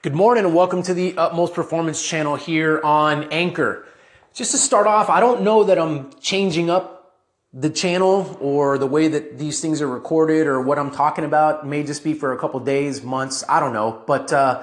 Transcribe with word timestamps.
Good 0.00 0.14
morning 0.14 0.44
and 0.44 0.54
welcome 0.54 0.84
to 0.84 0.94
the 0.94 1.18
Utmost 1.18 1.54
Performance 1.54 2.06
channel 2.06 2.36
here 2.36 2.80
on 2.84 3.24
Anchor. 3.32 3.84
Just 4.32 4.52
to 4.52 4.56
start 4.56 4.86
off, 4.86 5.10
I 5.10 5.18
don't 5.18 5.42
know 5.42 5.64
that 5.64 5.76
I'm 5.76 6.12
changing 6.20 6.70
up 6.70 7.16
the 7.52 7.68
channel 7.68 8.38
or 8.40 8.78
the 8.78 8.86
way 8.86 9.08
that 9.08 9.38
these 9.38 9.60
things 9.60 9.82
are 9.82 9.88
recorded 9.88 10.46
or 10.46 10.60
what 10.60 10.78
I'm 10.78 10.92
talking 10.92 11.24
about. 11.24 11.64
It 11.64 11.66
may 11.66 11.82
just 11.82 12.04
be 12.04 12.14
for 12.14 12.32
a 12.32 12.38
couple 12.38 12.60
days, 12.60 13.02
months, 13.02 13.42
I 13.48 13.58
don't 13.58 13.72
know. 13.72 14.00
But 14.06 14.32
uh, 14.32 14.62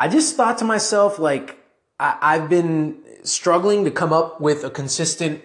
I 0.00 0.08
just 0.08 0.34
thought 0.34 0.58
to 0.58 0.64
myself, 0.64 1.20
like, 1.20 1.56
I- 2.00 2.18
I've 2.20 2.48
been 2.48 2.98
struggling 3.22 3.84
to 3.84 3.92
come 3.92 4.12
up 4.12 4.40
with 4.40 4.64
a 4.64 4.70
consistent, 4.70 5.40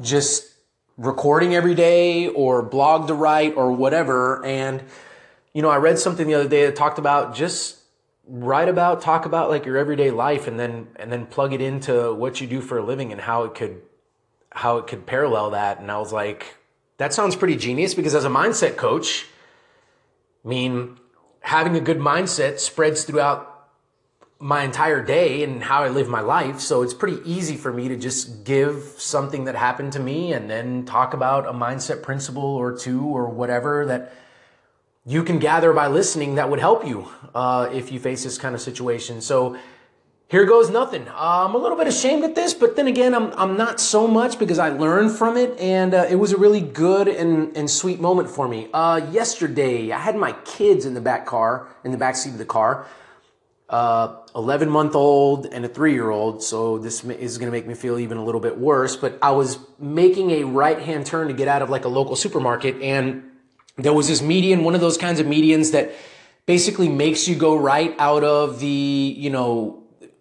just 0.00 0.48
recording 0.96 1.56
every 1.56 1.74
day 1.74 2.28
or 2.28 2.62
blog 2.62 3.08
to 3.08 3.14
write 3.14 3.56
or 3.56 3.72
whatever. 3.72 4.44
And, 4.44 4.84
you 5.54 5.60
know, 5.60 5.70
I 5.70 5.78
read 5.78 5.98
something 5.98 6.28
the 6.28 6.34
other 6.34 6.48
day 6.48 6.66
that 6.66 6.76
talked 6.76 7.00
about 7.00 7.34
just 7.34 7.78
write 8.26 8.68
about, 8.68 9.00
talk 9.00 9.26
about 9.26 9.50
like 9.50 9.66
your 9.66 9.76
everyday 9.76 10.10
life 10.10 10.46
and 10.46 10.58
then, 10.58 10.88
and 10.96 11.10
then 11.12 11.26
plug 11.26 11.52
it 11.52 11.60
into 11.60 12.14
what 12.14 12.40
you 12.40 12.46
do 12.46 12.60
for 12.60 12.78
a 12.78 12.84
living 12.84 13.12
and 13.12 13.20
how 13.20 13.44
it 13.44 13.54
could, 13.54 13.82
how 14.50 14.78
it 14.78 14.86
could 14.86 15.06
parallel 15.06 15.50
that. 15.50 15.80
And 15.80 15.90
I 15.90 15.98
was 15.98 16.12
like, 16.12 16.56
that 16.98 17.12
sounds 17.14 17.34
pretty 17.34 17.56
genius 17.56 17.94
because 17.94 18.14
as 18.14 18.24
a 18.24 18.28
mindset 18.28 18.76
coach, 18.76 19.26
I 20.44 20.48
mean, 20.48 20.98
having 21.40 21.76
a 21.76 21.80
good 21.80 21.98
mindset 21.98 22.58
spreads 22.58 23.04
throughout 23.04 23.46
my 24.38 24.62
entire 24.62 25.02
day 25.04 25.42
and 25.42 25.62
how 25.62 25.82
I 25.82 25.88
live 25.88 26.08
my 26.08 26.22
life. 26.22 26.60
So 26.60 26.82
it's 26.82 26.94
pretty 26.94 27.18
easy 27.30 27.56
for 27.56 27.72
me 27.72 27.88
to 27.88 27.96
just 27.96 28.44
give 28.44 28.94
something 28.96 29.44
that 29.44 29.54
happened 29.54 29.92
to 29.92 30.00
me 30.00 30.32
and 30.32 30.48
then 30.48 30.86
talk 30.86 31.12
about 31.12 31.46
a 31.46 31.52
mindset 31.52 32.02
principle 32.02 32.42
or 32.42 32.76
two 32.76 33.04
or 33.04 33.28
whatever 33.28 33.84
that 33.86 34.14
you 35.06 35.22
can 35.24 35.38
gather 35.38 35.72
by 35.72 35.88
listening 35.88 36.34
that 36.36 36.50
would 36.50 36.60
help 36.60 36.86
you 36.86 37.08
uh, 37.34 37.68
if 37.72 37.90
you 37.90 37.98
face 37.98 38.24
this 38.24 38.38
kind 38.38 38.54
of 38.54 38.60
situation. 38.60 39.20
So 39.20 39.56
here 40.28 40.44
goes 40.44 40.70
nothing. 40.70 41.08
Uh, 41.08 41.46
I'm 41.46 41.54
a 41.54 41.58
little 41.58 41.76
bit 41.76 41.86
ashamed 41.86 42.22
at 42.22 42.34
this, 42.34 42.54
but 42.54 42.76
then 42.76 42.86
again, 42.86 43.14
I'm, 43.14 43.32
I'm 43.32 43.56
not 43.56 43.80
so 43.80 44.06
much 44.06 44.38
because 44.38 44.58
I 44.58 44.68
learned 44.68 45.12
from 45.12 45.36
it 45.36 45.58
and 45.58 45.94
uh, 45.94 46.06
it 46.08 46.16
was 46.16 46.32
a 46.32 46.36
really 46.36 46.60
good 46.60 47.08
and, 47.08 47.56
and 47.56 47.70
sweet 47.70 48.00
moment 48.00 48.30
for 48.30 48.46
me. 48.46 48.68
Uh, 48.72 49.00
yesterday, 49.10 49.90
I 49.90 49.98
had 49.98 50.16
my 50.16 50.32
kids 50.44 50.86
in 50.86 50.94
the 50.94 51.00
back 51.00 51.26
car, 51.26 51.68
in 51.84 51.90
the 51.90 51.98
back 51.98 52.16
seat 52.16 52.30
of 52.30 52.38
the 52.38 52.44
car 52.44 52.86
uh, 53.70 54.16
11 54.34 54.68
month 54.68 54.94
old 54.94 55.46
and 55.46 55.64
a 55.64 55.68
three 55.68 55.92
year 55.92 56.10
old. 56.10 56.42
So 56.42 56.78
this 56.78 57.04
is 57.04 57.38
going 57.38 57.46
to 57.46 57.56
make 57.56 57.66
me 57.66 57.74
feel 57.74 57.98
even 57.98 58.18
a 58.18 58.24
little 58.24 58.40
bit 58.40 58.58
worse. 58.58 58.96
But 58.96 59.18
I 59.22 59.30
was 59.30 59.58
making 59.78 60.32
a 60.32 60.44
right 60.44 60.78
hand 60.78 61.06
turn 61.06 61.28
to 61.28 61.34
get 61.34 61.48
out 61.48 61.62
of 61.62 61.70
like 61.70 61.84
a 61.84 61.88
local 61.88 62.16
supermarket 62.16 62.82
and 62.82 63.29
there 63.82 63.92
was 63.92 64.08
this 64.08 64.22
median, 64.22 64.64
one 64.64 64.74
of 64.74 64.80
those 64.80 64.98
kinds 64.98 65.20
of 65.20 65.26
medians 65.26 65.72
that 65.72 65.92
basically 66.46 66.88
makes 66.88 67.28
you 67.28 67.36
go 67.36 67.56
right 67.56 67.94
out 67.98 68.24
of 68.24 68.60
the, 68.60 68.66
you 68.66 69.30
know, 69.30 69.80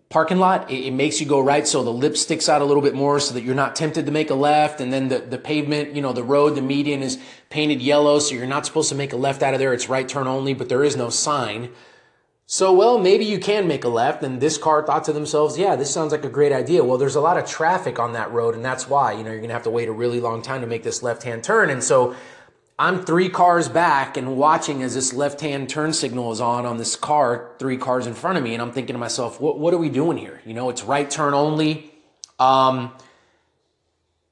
parking 0.10 0.40
lot. 0.40 0.70
It, 0.70 0.88
it, 0.88 0.92
makes 0.92 1.20
you 1.20 1.26
go 1.26 1.40
right 1.40 1.68
so 1.68 1.84
the 1.84 1.94
lip 1.94 2.18
sticks 2.18 2.50
out 2.50 2.62
a 2.62 2.66
little 2.66 2.84
bit 2.84 2.96
more 2.96 3.20
so 3.20 3.34
that 3.36 3.44
you're 3.44 3.56
not 3.56 3.76
tempted 3.76 4.06
to 4.06 4.12
make 4.12 4.30
a 4.30 4.36
left. 4.36 4.82
And 4.82 4.92
then 4.92 5.08
the, 5.08 5.20
the 5.20 5.38
pavement, 5.38 5.96
you 5.96 6.02
know, 6.02 6.14
the 6.14 6.24
road, 6.24 6.56
the 6.56 6.62
median 6.62 7.02
is 7.02 7.20
painted 7.50 7.82
yellow. 7.82 8.20
So 8.20 8.36
you're 8.36 8.48
not 8.48 8.66
supposed 8.66 8.90
to 8.90 8.96
make 8.96 9.14
a 9.14 9.18
left 9.18 9.44
out 9.44 9.54
of 9.54 9.60
there. 9.60 9.74
It's 9.74 9.90
right 9.90 10.08
turn 10.08 10.28
only, 10.28 10.54
but 10.54 10.70
there 10.70 10.84
is 10.84 10.96
no 10.96 11.10
sign. 11.10 11.70
So, 12.52 12.74
well, 12.74 12.98
maybe 12.98 13.26
you 13.26 13.38
can 13.38 13.68
make 13.68 13.84
a 13.84 13.90
left. 13.90 14.24
And 14.24 14.42
this 14.42 14.58
car 14.58 14.84
thought 14.84 15.04
to 15.04 15.14
themselves, 15.14 15.60
yeah, 15.60 15.76
this 15.76 15.94
sounds 15.94 16.12
like 16.12 16.26
a 16.26 16.30
great 16.30 16.52
idea. 16.52 16.84
Well, 16.84 16.98
there's 16.98 17.16
a 17.16 17.22
lot 17.22 17.38
of 17.38 17.46
traffic 17.46 18.00
on 18.00 18.14
that 18.14 18.32
road. 18.32 18.56
And 18.56 18.66
that's 18.66 18.90
why, 18.90 19.12
you 19.12 19.24
know, 19.24 19.30
you're 19.30 19.38
going 19.38 19.50
to 19.50 19.54
have 19.54 19.64
to 19.64 19.70
wait 19.70 19.88
a 19.88 19.92
really 19.92 20.20
long 20.20 20.42
time 20.42 20.62
to 20.62 20.68
make 20.68 20.82
this 20.82 21.04
left 21.04 21.22
hand 21.22 21.44
turn. 21.44 21.70
And 21.70 21.84
so 21.84 22.16
I'm 22.80 23.04
three 23.04 23.28
cars 23.28 23.68
back 23.68 24.16
and 24.16 24.38
watching 24.38 24.82
as 24.84 24.96
this 24.96 25.14
left 25.14 25.42
hand 25.42 25.70
turn 25.70 25.92
signal 25.92 26.32
is 26.32 26.40
on 26.40 26.66
on 26.66 26.78
this 26.78 26.96
car, 26.96 27.52
three 27.60 27.76
cars 27.76 28.08
in 28.08 28.14
front 28.14 28.38
of 28.38 28.44
me. 28.44 28.54
And 28.54 28.62
I'm 28.62 28.72
thinking 28.72 28.94
to 28.94 29.00
myself, 29.00 29.42
what, 29.42 29.60
what 29.60 29.74
are 29.74 29.78
we 29.78 29.90
doing 29.90 30.18
here? 30.18 30.42
You 30.46 30.54
know, 30.54 30.70
it's 30.70 30.84
right 30.84 31.10
turn 31.10 31.34
only. 31.34 31.92
Um, 32.40 32.94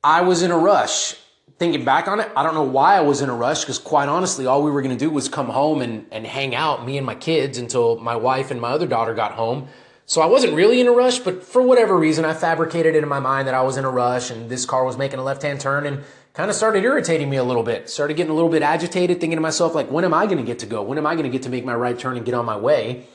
I 0.02 0.22
was 0.22 0.44
in 0.44 0.52
a 0.52 0.58
rush 0.58 1.16
thinking 1.60 1.84
back 1.84 2.08
on 2.08 2.20
it, 2.20 2.30
I 2.36 2.44
don't 2.44 2.54
know 2.54 2.64
why 2.64 2.96
I 2.96 3.02
was 3.02 3.22
in 3.22 3.30
a 3.30 3.36
rush 3.36 3.62
because 3.62 3.80
quite 3.80 4.10
honestly, 4.10 4.46
all 4.46 4.64
we 4.64 4.72
were 4.72 4.82
going 4.82 4.96
to 4.96 5.06
do 5.06 5.10
was 5.10 5.28
come 5.28 5.50
home 5.50 5.82
and, 5.82 6.06
and 6.12 6.26
hang 6.26 6.56
out, 6.56 6.86
me 6.86 6.98
and 6.98 7.06
my 7.06 7.16
kids, 7.16 7.58
until 7.58 7.98
my 7.98 8.16
wife 8.16 8.52
and 8.52 8.62
my 8.62 8.70
other 8.70 8.88
daughter 8.88 9.14
got 9.14 9.34
home. 9.34 9.68
So 10.06 10.22
I 10.22 10.28
wasn't 10.28 10.54
really 10.54 10.80
in 10.80 10.88
a 10.88 10.92
rush, 10.92 11.20
but 11.20 11.44
for 11.44 11.62
whatever 11.62 11.98
reason, 11.98 12.24
I 12.24 12.34
fabricated 12.34 12.96
it 12.96 13.04
in 13.04 13.10
my 13.10 13.20
mind 13.20 13.48
that 13.48 13.54
I 13.54 13.64
was 13.64 13.76
in 13.76 13.84
a 13.84 13.90
rush 13.90 14.30
and 14.30 14.50
this 14.50 14.66
car 14.66 14.86
was 14.86 14.98
making 14.98 15.20
a 15.20 15.24
left 15.24 15.42
hand 15.42 15.60
turn 15.60 15.86
and 15.86 16.04
kind 16.38 16.52
of 16.52 16.56
started 16.56 16.84
irritating 16.84 17.32
me 17.32 17.38
a 17.38 17.44
little 17.44 17.64
bit. 17.64 17.90
Started 17.90 18.14
getting 18.14 18.30
a 18.30 18.36
little 18.36 18.52
bit 18.52 18.62
agitated, 18.62 19.20
thinking 19.20 19.38
to 19.38 19.42
myself, 19.42 19.74
like, 19.74 19.90
when 19.90 20.06
am 20.06 20.14
I 20.14 20.28
going 20.28 20.38
to 20.38 20.44
get 20.44 20.60
to 20.60 20.68
go? 20.68 20.84
When 20.84 21.00
am 21.00 21.08
I 21.08 21.16
going 21.16 21.24
to 21.24 21.32
get 21.32 21.42
to 21.44 21.50
make 21.50 21.66
my 21.66 21.74
right 21.74 21.98
turn 21.98 22.16
and 22.16 22.24
get 22.24 22.36
on 22.36 22.46
my 22.46 22.56
way? 22.56 23.08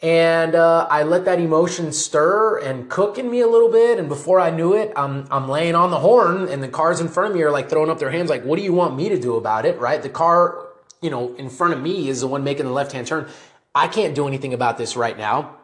And 0.00 0.54
uh, 0.54 0.86
I 0.88 1.02
let 1.02 1.24
that 1.24 1.40
emotion 1.40 1.90
stir 1.90 2.60
and 2.60 2.88
cook 2.88 3.18
in 3.18 3.28
me 3.28 3.40
a 3.40 3.48
little 3.48 3.70
bit. 3.70 3.98
And 3.98 4.08
before 4.08 4.38
I 4.38 4.50
knew 4.50 4.72
it, 4.72 4.92
I'm, 4.94 5.26
I'm 5.32 5.48
laying 5.48 5.74
on 5.74 5.90
the 5.90 5.98
horn, 5.98 6.46
and 6.46 6.62
the 6.62 6.68
cars 6.68 7.00
in 7.00 7.08
front 7.08 7.30
of 7.30 7.36
me 7.36 7.42
are 7.42 7.50
like 7.50 7.68
throwing 7.68 7.90
up 7.90 7.98
their 7.98 8.12
hands, 8.12 8.30
like, 8.30 8.44
what 8.44 8.56
do 8.56 8.62
you 8.62 8.72
want 8.72 8.94
me 8.94 9.08
to 9.08 9.18
do 9.18 9.34
about 9.34 9.66
it? 9.66 9.76
Right? 9.80 10.00
The 10.00 10.08
car, 10.08 10.68
you 11.02 11.10
know, 11.10 11.34
in 11.34 11.50
front 11.50 11.74
of 11.74 11.80
me 11.80 12.08
is 12.08 12.20
the 12.20 12.28
one 12.28 12.44
making 12.44 12.66
the 12.66 12.72
left 12.72 12.92
hand 12.92 13.08
turn. 13.08 13.28
I 13.74 13.88
can't 13.88 14.14
do 14.14 14.28
anything 14.28 14.54
about 14.54 14.78
this 14.78 14.96
right 14.96 15.18
now. 15.18 15.56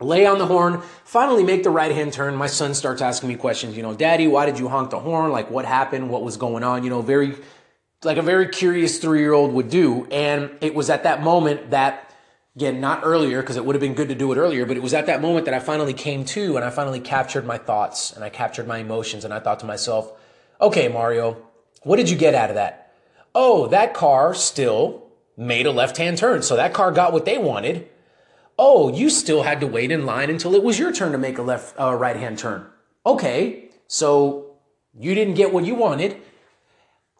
Lay 0.00 0.26
on 0.26 0.38
the 0.38 0.46
horn, 0.46 0.80
finally 1.04 1.44
make 1.44 1.62
the 1.62 1.70
right 1.70 1.92
hand 1.92 2.12
turn. 2.12 2.34
My 2.34 2.46
son 2.46 2.74
starts 2.74 3.02
asking 3.02 3.28
me 3.28 3.36
questions, 3.36 3.76
you 3.76 3.82
know, 3.82 3.94
Daddy, 3.94 4.26
why 4.26 4.46
did 4.46 4.58
you 4.58 4.68
honk 4.68 4.90
the 4.90 4.98
horn? 4.98 5.30
Like, 5.30 5.50
what 5.50 5.64
happened? 5.64 6.08
What 6.08 6.22
was 6.22 6.36
going 6.36 6.64
on? 6.64 6.84
You 6.84 6.90
know, 6.90 7.02
very, 7.02 7.34
like 8.02 8.16
a 8.16 8.22
very 8.22 8.48
curious 8.48 8.98
three 8.98 9.20
year 9.20 9.34
old 9.34 9.52
would 9.52 9.68
do. 9.68 10.06
And 10.10 10.50
it 10.60 10.74
was 10.74 10.88
at 10.88 11.02
that 11.02 11.22
moment 11.22 11.70
that 11.70 12.10
Again, 12.56 12.80
not 12.80 13.02
earlier 13.04 13.40
because 13.40 13.56
it 13.56 13.64
would 13.64 13.76
have 13.76 13.80
been 13.80 13.94
good 13.94 14.08
to 14.08 14.14
do 14.14 14.32
it 14.32 14.36
earlier, 14.36 14.66
but 14.66 14.76
it 14.76 14.82
was 14.82 14.92
at 14.92 15.06
that 15.06 15.22
moment 15.22 15.44
that 15.44 15.54
I 15.54 15.60
finally 15.60 15.94
came 15.94 16.24
to 16.26 16.56
and 16.56 16.64
I 16.64 16.70
finally 16.70 16.98
captured 16.98 17.46
my 17.46 17.58
thoughts 17.58 18.12
and 18.12 18.24
I 18.24 18.28
captured 18.28 18.66
my 18.66 18.78
emotions 18.78 19.24
and 19.24 19.32
I 19.32 19.38
thought 19.38 19.60
to 19.60 19.66
myself, 19.66 20.12
okay, 20.60 20.88
Mario, 20.88 21.36
what 21.84 21.96
did 21.96 22.10
you 22.10 22.16
get 22.16 22.34
out 22.34 22.50
of 22.50 22.56
that? 22.56 22.92
Oh, 23.36 23.68
that 23.68 23.94
car 23.94 24.34
still 24.34 25.06
made 25.36 25.64
a 25.64 25.70
left 25.70 25.96
hand 25.96 26.18
turn. 26.18 26.42
So 26.42 26.56
that 26.56 26.74
car 26.74 26.90
got 26.90 27.12
what 27.12 27.24
they 27.24 27.38
wanted. 27.38 27.88
Oh, 28.62 28.92
you 28.94 29.08
still 29.08 29.42
had 29.42 29.60
to 29.60 29.66
wait 29.66 29.90
in 29.90 30.04
line 30.04 30.28
until 30.28 30.54
it 30.54 30.62
was 30.62 30.78
your 30.78 30.92
turn 30.92 31.12
to 31.12 31.18
make 31.18 31.38
a 31.38 31.42
left, 31.42 31.74
uh, 31.80 31.94
right 31.94 32.16
hand 32.16 32.38
turn. 32.38 32.66
Okay. 33.06 33.70
So 33.88 34.56
you 34.98 35.14
didn't 35.14 35.34
get 35.34 35.52
what 35.52 35.64
you 35.64 35.74
wanted 35.74 36.20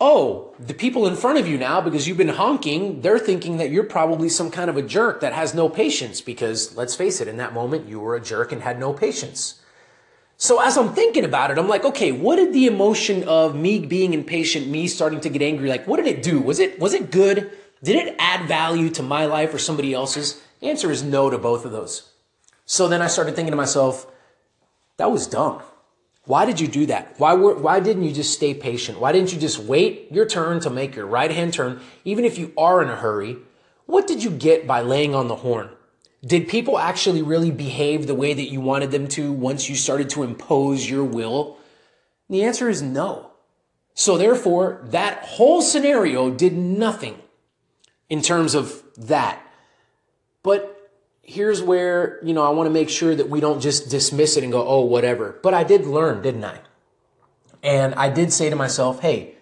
oh, 0.00 0.54
the 0.58 0.72
people 0.72 1.06
in 1.06 1.14
front 1.14 1.38
of 1.38 1.46
you 1.46 1.58
now, 1.58 1.80
because 1.80 2.08
you've 2.08 2.16
been 2.16 2.28
honking, 2.28 3.02
they're 3.02 3.18
thinking 3.18 3.58
that 3.58 3.70
you're 3.70 3.84
probably 3.84 4.28
some 4.28 4.50
kind 4.50 4.70
of 4.70 4.76
a 4.76 4.82
jerk 4.82 5.20
that 5.20 5.34
has 5.34 5.54
no 5.54 5.68
patience 5.68 6.20
because 6.20 6.74
let's 6.74 6.94
face 6.94 7.20
it, 7.20 7.28
in 7.28 7.36
that 7.36 7.52
moment, 7.52 7.86
you 7.86 8.00
were 8.00 8.16
a 8.16 8.20
jerk 8.20 8.50
and 8.50 8.62
had 8.62 8.80
no 8.80 8.94
patience. 8.94 9.60
So 10.38 10.62
as 10.62 10.78
I'm 10.78 10.94
thinking 10.94 11.24
about 11.24 11.50
it, 11.50 11.58
I'm 11.58 11.68
like, 11.68 11.84
okay, 11.84 12.12
what 12.12 12.36
did 12.36 12.54
the 12.54 12.66
emotion 12.66 13.24
of 13.24 13.54
me 13.54 13.78
being 13.78 14.14
impatient, 14.14 14.68
me 14.68 14.88
starting 14.88 15.20
to 15.20 15.28
get 15.28 15.42
angry, 15.42 15.68
like, 15.68 15.86
what 15.86 15.98
did 15.98 16.06
it 16.06 16.22
do? 16.22 16.40
Was 16.40 16.58
it, 16.58 16.80
was 16.80 16.94
it 16.94 17.10
good? 17.10 17.50
Did 17.82 17.96
it 17.96 18.16
add 18.18 18.48
value 18.48 18.88
to 18.90 19.02
my 19.02 19.26
life 19.26 19.52
or 19.52 19.58
somebody 19.58 19.92
else's? 19.92 20.40
Answer 20.62 20.90
is 20.90 21.02
no 21.02 21.30
to 21.30 21.38
both 21.38 21.64
of 21.64 21.72
those. 21.72 22.12
So 22.66 22.88
then 22.88 23.02
I 23.02 23.06
started 23.06 23.34
thinking 23.34 23.52
to 23.52 23.56
myself, 23.56 24.06
that 24.96 25.10
was 25.10 25.26
dumb. 25.26 25.62
Why 26.24 26.44
did 26.44 26.60
you 26.60 26.68
do 26.68 26.86
that? 26.86 27.14
Why, 27.18 27.34
were, 27.34 27.54
why 27.54 27.80
didn't 27.80 28.04
you 28.04 28.12
just 28.12 28.34
stay 28.34 28.54
patient? 28.54 29.00
Why 29.00 29.12
didn't 29.12 29.32
you 29.32 29.40
just 29.40 29.58
wait 29.58 30.12
your 30.12 30.26
turn 30.26 30.60
to 30.60 30.70
make 30.70 30.94
your 30.94 31.06
right 31.06 31.30
hand 31.30 31.54
turn, 31.54 31.80
even 32.04 32.24
if 32.24 32.38
you 32.38 32.52
are 32.56 32.82
in 32.82 32.90
a 32.90 32.96
hurry? 32.96 33.38
What 33.86 34.06
did 34.06 34.22
you 34.22 34.30
get 34.30 34.66
by 34.66 34.82
laying 34.82 35.14
on 35.14 35.28
the 35.28 35.36
horn? 35.36 35.70
Did 36.24 36.48
people 36.48 36.78
actually 36.78 37.22
really 37.22 37.50
behave 37.50 38.06
the 38.06 38.14
way 38.14 38.34
that 38.34 38.50
you 38.50 38.60
wanted 38.60 38.90
them 38.90 39.08
to 39.08 39.32
once 39.32 39.68
you 39.68 39.74
started 39.74 40.10
to 40.10 40.22
impose 40.22 40.88
your 40.88 41.04
will? 41.04 41.56
the 42.28 42.44
answer 42.44 42.68
is 42.68 42.80
no. 42.80 43.32
So 43.94 44.16
therefore, 44.16 44.80
that 44.84 45.24
whole 45.24 45.60
scenario 45.60 46.30
did 46.30 46.56
nothing 46.56 47.20
in 48.08 48.22
terms 48.22 48.54
of 48.54 48.84
that. 48.96 49.44
But 50.42 50.90
here's 51.22 51.62
where, 51.62 52.18
you 52.24 52.32
know, 52.32 52.44
I 52.44 52.50
want 52.50 52.66
to 52.66 52.72
make 52.72 52.88
sure 52.88 53.14
that 53.14 53.28
we 53.28 53.40
don't 53.40 53.60
just 53.60 53.90
dismiss 53.90 54.36
it 54.36 54.42
and 54.42 54.52
go, 54.52 54.66
oh, 54.66 54.82
whatever. 54.82 55.38
But 55.42 55.54
I 55.54 55.64
did 55.64 55.86
learn, 55.86 56.22
didn't 56.22 56.44
I? 56.44 56.60
And 57.62 57.94
I 57.94 58.08
did 58.08 58.32
say 58.32 58.50
to 58.50 58.56
myself, 58.56 59.00
hey, 59.00 59.34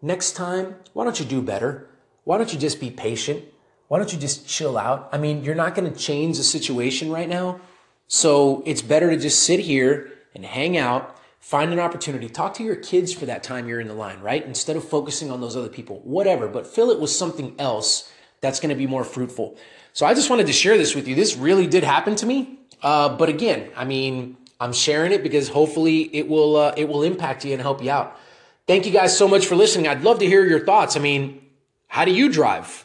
next 0.00 0.32
time, 0.32 0.76
why 0.94 1.04
don't 1.04 1.20
you 1.20 1.26
do 1.26 1.42
better? 1.42 1.88
Why 2.24 2.38
don't 2.38 2.52
you 2.52 2.58
just 2.58 2.80
be 2.80 2.90
patient? 2.90 3.44
Why 3.88 3.98
don't 3.98 4.12
you 4.12 4.18
just 4.18 4.48
chill 4.48 4.76
out? 4.76 5.08
I 5.12 5.18
mean, 5.18 5.44
you're 5.44 5.54
not 5.54 5.74
going 5.74 5.90
to 5.90 5.98
change 5.98 6.36
the 6.36 6.44
situation 6.44 7.10
right 7.10 7.28
now. 7.28 7.60
So 8.06 8.62
it's 8.66 8.82
better 8.82 9.10
to 9.10 9.16
just 9.16 9.44
sit 9.44 9.60
here 9.60 10.10
and 10.34 10.44
hang 10.44 10.76
out, 10.76 11.18
find 11.40 11.72
an 11.72 11.78
opportunity, 11.78 12.28
talk 12.28 12.54
to 12.54 12.64
your 12.64 12.76
kids 12.76 13.12
for 13.12 13.26
that 13.26 13.42
time 13.42 13.68
you're 13.68 13.80
in 13.80 13.88
the 13.88 13.94
line, 13.94 14.20
right? 14.20 14.44
Instead 14.44 14.76
of 14.76 14.88
focusing 14.88 15.30
on 15.30 15.40
those 15.40 15.56
other 15.56 15.68
people, 15.68 16.00
whatever, 16.04 16.48
but 16.48 16.66
fill 16.66 16.90
it 16.90 17.00
with 17.00 17.10
something 17.10 17.54
else 17.58 18.10
that's 18.40 18.60
going 18.60 18.70
to 18.70 18.74
be 18.74 18.86
more 18.86 19.04
fruitful. 19.04 19.56
So 19.92 20.06
I 20.06 20.14
just 20.14 20.30
wanted 20.30 20.46
to 20.46 20.52
share 20.52 20.76
this 20.78 20.94
with 20.94 21.08
you. 21.08 21.14
This 21.14 21.36
really 21.36 21.66
did 21.66 21.84
happen 21.84 22.16
to 22.16 22.26
me. 22.26 22.58
Uh, 22.82 23.08
but 23.16 23.28
again, 23.28 23.70
I 23.76 23.84
mean, 23.84 24.36
I'm 24.60 24.72
sharing 24.72 25.12
it 25.12 25.22
because 25.22 25.48
hopefully 25.48 26.02
it 26.14 26.28
will 26.28 26.56
uh, 26.56 26.74
it 26.76 26.88
will 26.88 27.02
impact 27.02 27.44
you 27.44 27.52
and 27.52 27.62
help 27.62 27.82
you 27.82 27.90
out. 27.90 28.16
Thank 28.66 28.86
you 28.86 28.92
guys 28.92 29.16
so 29.16 29.28
much 29.28 29.46
for 29.46 29.56
listening. 29.56 29.88
I'd 29.88 30.02
love 30.02 30.18
to 30.18 30.26
hear 30.26 30.44
your 30.44 30.64
thoughts. 30.64 30.96
I 30.96 31.00
mean, 31.00 31.40
how 31.86 32.04
do 32.04 32.12
you 32.12 32.30
drive? 32.30 32.84